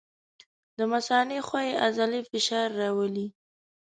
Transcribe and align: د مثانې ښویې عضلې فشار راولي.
د 0.77 0.79
مثانې 0.93 1.37
ښویې 1.47 1.79
عضلې 1.85 2.21
فشار 2.29 2.67
راولي. 2.81 3.27